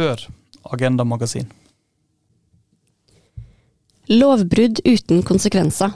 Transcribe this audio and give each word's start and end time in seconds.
før 0.00 0.26
Agenda 0.72 1.04
Magasin. 1.04 1.48
Lovbrudd 4.10 4.80
uten 4.84 5.22
konsekvenser. 5.22 5.92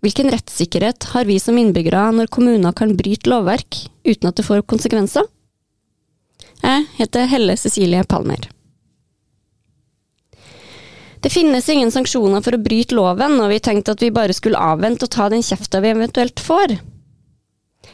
Hvilken 0.00 0.30
rettssikkerhet 0.32 1.10
har 1.12 1.28
vi 1.28 1.36
som 1.40 1.58
innbyggere 1.60 2.06
når 2.16 2.30
kommuner 2.32 2.74
kan 2.76 2.96
bryte 2.96 3.30
lovverk 3.30 3.82
uten 4.08 4.30
at 4.30 4.38
det 4.40 4.46
får 4.46 4.64
konsekvenser? 4.68 5.26
Jeg 6.60 6.86
heter 6.98 7.28
Helle 7.28 7.56
Cecilie 7.56 8.04
Palmer. 8.08 8.48
Det 11.20 11.32
finnes 11.32 11.68
ingen 11.68 11.92
sanksjoner 11.92 12.40
for 12.44 12.56
å 12.56 12.62
bryte 12.64 12.96
loven, 12.96 13.36
og 13.44 13.50
vi 13.52 13.60
tenkte 13.60 13.92
at 13.92 14.00
vi 14.00 14.12
bare 14.12 14.36
skulle 14.36 14.60
avvente 14.60 15.04
og 15.04 15.12
ta 15.12 15.28
den 15.28 15.44
kjefta 15.44 15.82
vi 15.84 15.92
eventuelt 15.92 16.40
får. 16.40 16.78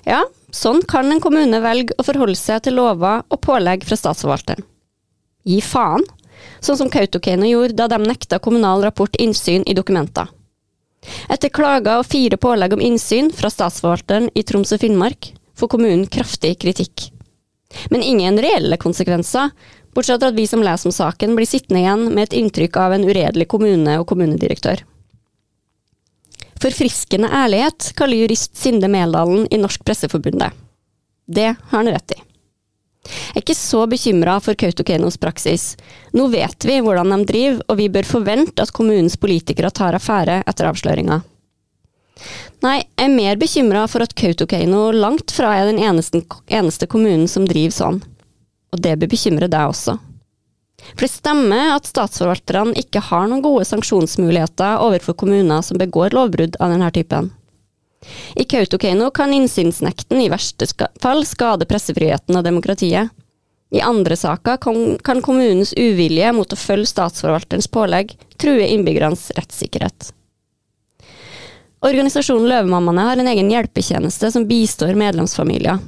Ja, 0.07 0.23
sånn 0.55 0.85
kan 0.87 1.11
en 1.11 1.23
kommune 1.23 1.59
velge 1.63 1.95
å 1.99 2.07
forholde 2.07 2.39
seg 2.39 2.63
til 2.67 2.79
lover 2.79 3.27
og 3.27 3.43
pålegg 3.43 3.87
fra 3.87 3.99
statsforvalteren. 3.99 4.63
Gi 5.47 5.61
faen, 5.63 6.03
sånn 6.61 6.79
som 6.81 6.91
Kautokeino 6.91 7.47
gjorde 7.49 7.79
da 7.79 7.87
de 7.93 8.01
nekta 8.03 8.41
Kommunal 8.43 8.83
Rapport 8.85 9.15
innsyn 9.23 9.65
i 9.67 9.77
dokumenter. 9.79 10.29
Etter 11.31 11.53
klager 11.55 12.01
og 12.01 12.09
fire 12.11 12.39
pålegg 12.41 12.75
om 12.75 12.83
innsyn 12.83 13.31
fra 13.35 13.51
statsforvalteren 13.53 14.31
i 14.35 14.43
Troms 14.47 14.75
og 14.75 14.83
Finnmark 14.83 15.31
får 15.57 15.71
kommunen 15.73 16.07
kraftig 16.11 16.57
kritikk. 16.63 17.11
Men 17.91 18.03
ingen 18.03 18.39
reelle 18.43 18.79
konsekvenser, 18.81 19.53
bortsett 19.95 20.21
fra 20.21 20.33
at 20.33 20.39
vi 20.39 20.47
som 20.51 20.65
leser 20.65 20.91
om 20.91 20.95
saken 20.95 21.37
blir 21.39 21.49
sittende 21.49 21.83
igjen 21.83 22.05
med 22.11 22.27
et 22.27 22.37
inntrykk 22.41 22.79
av 22.83 22.97
en 22.97 23.07
uredelig 23.07 23.49
kommune 23.53 23.97
og 24.01 24.07
kommunedirektør. 24.11 24.83
Forfriskende 26.63 27.31
ærlighet 27.31 27.93
kaller 27.99 28.25
jurist 28.25 28.57
Sinde 28.57 28.89
Meldalen 28.91 29.47
i 29.53 29.61
Norsk 29.61 29.85
Presseforbundet. 29.85 30.55
Det 31.27 31.53
har 31.53 31.77
han 31.77 31.91
rett 31.93 32.17
i. 32.17 32.26
Jeg 33.07 33.37
er 33.37 33.45
ikke 33.45 33.59
så 33.59 33.85
bekymra 33.91 34.37
for 34.43 34.59
Kautokeino's 34.59 35.19
praksis. 35.21 35.75
Nå 36.17 36.29
vet 36.33 36.67
vi 36.67 36.81
hvordan 36.83 37.13
de 37.13 37.29
driver, 37.29 37.63
og 37.71 37.81
vi 37.81 37.89
bør 37.93 38.09
forvente 38.09 38.63
at 38.63 38.75
kommunens 38.75 39.19
politikere 39.21 39.71
tar 39.71 39.97
affære 39.99 40.43
etter 40.47 40.71
avsløringa. 40.71 41.21
Nei, 42.65 42.79
jeg 42.81 43.05
er 43.05 43.13
mer 43.13 43.39
bekymra 43.39 43.85
for 43.93 44.03
at 44.03 44.17
Kautokeino 44.17 44.89
langt 44.97 45.35
fra 45.37 45.53
er 45.59 45.69
den 45.69 45.81
eneste, 45.83 46.25
eneste 46.49 46.89
kommunen 46.91 47.29
som 47.29 47.47
driver 47.49 47.77
sånn. 47.77 48.03
Og 48.73 48.83
det 48.83 48.97
bør 49.01 49.13
bekymre 49.13 49.51
deg 49.53 49.71
også. 49.71 49.99
For 50.95 51.07
det 51.07 51.13
stemmer 51.13 51.75
at 51.75 51.89
statsforvalterne 51.89 52.77
ikke 52.81 53.03
har 53.09 53.27
noen 53.29 53.45
gode 53.45 53.67
sanksjonsmuligheter 53.69 54.83
overfor 54.85 55.17
kommuner 55.19 55.65
som 55.65 55.81
begår 55.81 56.17
lovbrudd 56.17 56.59
av 56.61 56.73
denne 56.73 56.91
typen. 56.95 57.31
I 58.37 58.45
Kautokeino 58.45 59.11
kan 59.11 59.33
innsynsnekten 59.35 60.21
i 60.21 60.29
verste 60.33 60.69
fall 61.03 61.25
skade 61.27 61.69
pressefriheten 61.69 62.37
og 62.37 62.45
demokratiet. 62.47 63.13
I 63.75 63.83
andre 63.83 64.17
saker 64.17 64.61
kan, 64.63 65.23
kommunens 65.23 65.73
uvilje 65.77 66.31
mot 66.33 66.53
å 66.53 66.59
følge 66.59 66.93
statsforvalterens 66.93 67.67
pålegg 67.69 68.15
true 68.39 68.69
innbyggernes 68.69 69.33
rettssikkerhet. 69.37 70.13
Organisasjonen 71.87 72.49
Løvemammaene 72.51 73.05
har 73.09 73.21
en 73.21 73.29
egen 73.31 73.51
hjelpetjeneste 73.53 74.31
som 74.33 74.47
bistår 74.49 74.95
medlemsfamilier. 74.99 75.83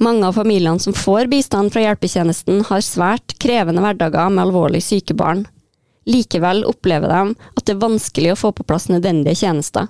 Mange 0.00 0.26
av 0.26 0.36
familiene 0.36 0.78
som 0.78 0.94
får 0.94 1.28
bistand 1.32 1.72
fra 1.72 1.82
hjelpetjenesten, 1.82 2.62
har 2.68 2.84
svært 2.84 3.34
krevende 3.42 3.82
hverdager 3.82 4.30
med 4.30 4.46
alvorlig 4.46 4.82
syke 4.84 5.16
barn. 5.16 5.46
Likevel 6.08 6.62
opplever 6.68 7.10
de 7.10 7.36
at 7.56 7.64
det 7.66 7.74
er 7.74 7.82
vanskelig 7.82 8.32
å 8.32 8.40
få 8.40 8.52
på 8.56 8.66
plass 8.68 8.88
nødvendige 8.92 9.42
tjenester. 9.42 9.88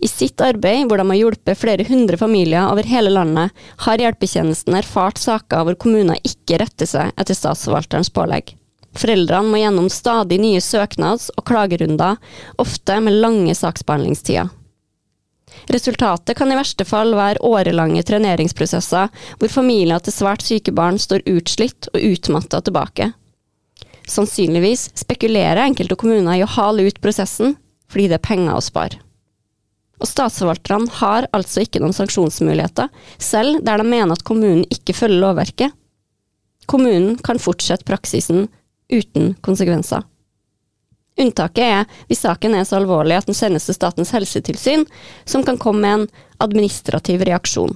I 0.00 0.08
sitt 0.08 0.40
arbeid, 0.44 0.86
hvor 0.88 1.00
de 1.00 1.06
har 1.08 1.18
hjulpet 1.18 1.58
flere 1.58 1.86
hundre 1.88 2.18
familier 2.20 2.68
over 2.68 2.86
hele 2.86 3.12
landet, 3.14 3.54
har 3.86 4.02
hjelpetjenesten 4.02 4.76
erfart 4.76 5.20
saker 5.20 5.66
hvor 5.66 5.78
kommuner 5.80 6.20
ikke 6.26 6.60
retter 6.62 6.88
seg 6.90 7.12
etter 7.16 7.38
statsforvalterens 7.38 8.12
pålegg. 8.14 8.56
Foreldrene 8.98 9.52
må 9.52 9.60
gjennom 9.60 9.90
stadig 9.92 10.40
nye 10.42 10.60
søknads- 10.64 11.30
og 11.36 11.44
klagerunder, 11.46 12.18
ofte 12.58 12.98
med 13.00 13.20
lange 13.22 13.54
saksbehandlingstider. 13.54 14.50
Resultatet 15.70 16.36
kan 16.38 16.50
i 16.50 16.58
verste 16.58 16.86
fall 16.86 17.14
være 17.18 17.42
årelange 17.46 18.02
treneringsprosesser, 18.06 19.10
hvor 19.38 19.52
familier 19.52 20.02
til 20.02 20.14
svært 20.14 20.44
syke 20.46 20.74
barn 20.74 20.98
står 20.98 21.26
utslitt 21.30 21.90
og 21.92 22.02
utmatta 22.02 22.62
tilbake. 22.66 23.10
Sannsynligvis 24.10 24.88
spekulerer 24.98 25.62
enkelte 25.62 25.98
kommuner 25.98 26.38
i 26.38 26.44
å 26.46 26.50
hale 26.50 26.86
ut 26.88 26.98
prosessen, 27.02 27.56
fordi 27.90 28.08
det 28.10 28.18
er 28.18 28.26
penger 28.26 28.56
å 28.56 28.64
spare. 28.64 28.98
Og 30.00 30.08
statsforvalterne 30.08 30.88
har 31.00 31.28
altså 31.36 31.64
ikke 31.64 31.82
noen 31.82 31.96
sanksjonsmuligheter, 31.96 32.88
selv 33.20 33.60
der 33.66 33.82
de 33.82 33.88
mener 33.88 34.16
at 34.16 34.24
kommunen 34.24 34.64
ikke 34.72 34.96
følger 34.96 35.20
lovverket. 35.20 35.76
Kommunen 36.70 37.18
kan 37.20 37.40
fortsette 37.42 37.84
praksisen 37.88 38.46
uten 38.90 39.34
konsekvenser. 39.44 40.06
Unntaket 41.20 41.66
er 41.66 42.00
hvis 42.08 42.22
saken 42.24 42.54
er 42.56 42.64
så 42.64 42.78
alvorlig 42.78 43.18
at 43.18 43.28
den 43.28 43.36
sendes 43.36 43.66
til 43.68 43.76
Statens 43.76 44.12
helsetilsyn, 44.14 44.86
som 45.28 45.44
kan 45.44 45.58
komme 45.60 45.82
med 45.84 45.96
en 45.98 46.06
administrativ 46.40 47.24
reaksjon. 47.28 47.74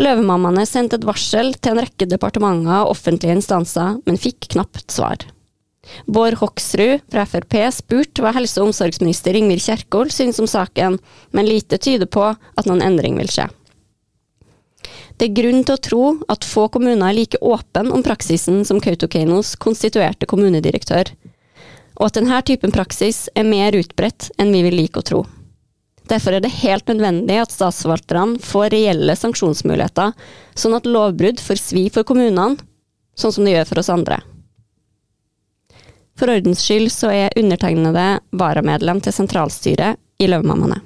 Løvemammaene 0.00 0.64
sendte 0.66 0.96
et 0.96 1.06
varsel 1.06 1.52
til 1.60 1.74
en 1.74 1.82
rekke 1.84 2.08
departementer 2.08 2.80
og 2.80 2.94
offentlige 2.96 3.36
instanser, 3.36 3.98
men 4.08 4.18
fikk 4.18 4.48
knapt 4.56 4.88
svar. 4.90 5.20
Bård 6.06 6.34
Hoksrud 6.38 7.00
fra 7.10 7.24
Frp 7.26 7.56
spurte 7.74 8.22
hva 8.22 8.32
helse- 8.36 8.60
og 8.62 8.70
omsorgsminister 8.70 9.36
Ingvild 9.36 9.64
Kjerkol 9.64 10.12
syns 10.14 10.38
om 10.42 10.46
saken, 10.46 10.98
men 11.34 11.48
lite 11.48 11.78
tyder 11.78 12.06
på 12.06 12.28
at 12.30 12.68
noen 12.68 12.84
endring 12.84 13.18
vil 13.18 13.30
skje. 13.32 13.48
Det 15.18 15.28
er 15.28 15.36
grunn 15.36 15.62
til 15.66 15.76
å 15.76 15.82
tro 15.82 16.04
at 16.32 16.46
få 16.46 16.68
kommuner 16.72 17.04
er 17.10 17.18
like 17.18 17.38
åpne 17.38 17.92
om 17.94 18.02
praksisen 18.02 18.64
som 18.66 18.80
Kautokeino's 18.82 19.54
konstituerte 19.60 20.26
kommunedirektør, 20.26 21.12
og 22.00 22.08
at 22.08 22.16
denne 22.18 22.40
typen 22.46 22.74
praksis 22.74 23.28
er 23.38 23.46
mer 23.46 23.76
utbredt 23.78 24.30
enn 24.40 24.50
vi 24.54 24.64
vil 24.66 24.78
like 24.80 24.98
å 24.98 25.06
tro. 25.06 25.22
Derfor 26.10 26.34
er 26.34 26.42
det 26.42 26.56
helt 26.64 26.88
nødvendig 26.90 27.38
at 27.38 27.54
statsforvalterne 27.54 28.40
får 28.42 28.72
reelle 28.74 29.14
sanksjonsmuligheter, 29.18 30.16
sånn 30.58 30.74
at 30.78 30.88
lovbrudd 30.88 31.40
får 31.42 31.60
svi 31.60 31.86
for 31.94 32.06
kommunene, 32.08 32.58
sånn 33.14 33.34
som 33.34 33.46
det 33.46 33.54
gjør 33.54 33.70
for 33.70 33.82
oss 33.84 33.92
andre. 33.92 34.18
For 36.22 36.30
ordens 36.30 36.60
skyld 36.62 36.92
så 36.94 37.08
er 37.10 37.34
undertegnede 37.34 38.20
varamedlem 38.38 39.00
til 39.02 39.14
sentralstyret 39.16 39.98
i 40.22 40.28
Løvemammaene. 40.30 40.76